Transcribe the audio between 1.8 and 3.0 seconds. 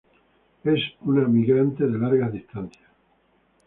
de largas distancias.